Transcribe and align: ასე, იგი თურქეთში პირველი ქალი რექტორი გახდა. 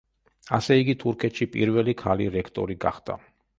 ასე, 0.57 0.77
იგი 0.83 0.95
თურქეთში 1.03 1.47
პირველი 1.57 1.97
ქალი 2.05 2.33
რექტორი 2.39 2.81
გახდა. 2.89 3.23